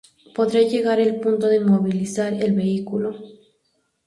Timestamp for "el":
2.33-2.55